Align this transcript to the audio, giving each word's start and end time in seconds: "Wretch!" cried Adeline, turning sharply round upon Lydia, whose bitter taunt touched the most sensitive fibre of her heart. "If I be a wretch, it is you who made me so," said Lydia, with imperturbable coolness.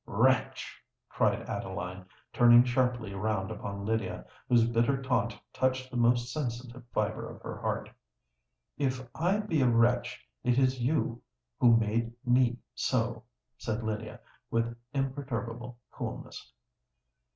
"Wretch!" 0.07 0.81
cried 1.09 1.43
Adeline, 1.47 2.07
turning 2.33 2.63
sharply 2.63 3.13
round 3.13 3.51
upon 3.51 3.85
Lydia, 3.85 4.25
whose 4.49 4.67
bitter 4.67 4.99
taunt 4.99 5.39
touched 5.53 5.91
the 5.91 5.95
most 5.95 6.33
sensitive 6.33 6.81
fibre 6.91 7.29
of 7.29 7.39
her 7.43 7.61
heart. 7.61 7.87
"If 8.79 9.07
I 9.13 9.37
be 9.41 9.61
a 9.61 9.69
wretch, 9.69 10.25
it 10.43 10.57
is 10.57 10.81
you 10.81 11.21
who 11.59 11.77
made 11.77 12.13
me 12.25 12.57
so," 12.73 13.25
said 13.59 13.83
Lydia, 13.83 14.19
with 14.49 14.75
imperturbable 14.91 15.77
coolness. 15.91 16.51